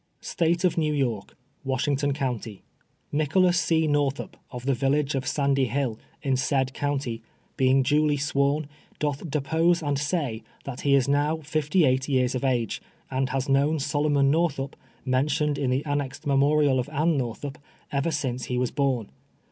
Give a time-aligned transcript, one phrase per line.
[0.19, 2.61] State of New York: AYashington CVjiaity, ss
[3.11, 3.87] Nicholas C.
[3.87, 7.21] Northiip, of the village of Sandy Hill, in said county,
[7.55, 8.65] being duly sworn,
[8.99, 13.47] floth dv'])Ose and say, that he is now lilly eight years of age, and has
[13.47, 14.75] known Solomon Northup,
[15.05, 17.59] men tioned in the annexed memorial of A;:ii Northup,
[17.91, 19.11] ever since he was born.